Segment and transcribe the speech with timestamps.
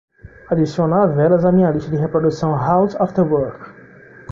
[0.49, 3.63] Adicionar velas à minha lista de reprodução House After Work.